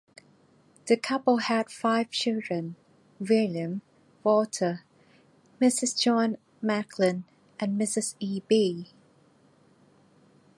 The 0.87 0.97
couple 0.97 1.37
had 1.37 1.69
five 1.69 2.09
children: 2.09 2.75
William, 3.19 3.83
Walter, 4.23 4.81
Mrs. 5.61 5.95
John 6.01 6.37
McLean, 6.59 7.23
Mrs. 7.61 8.15
E. 8.19 8.41
B. 8.47 8.89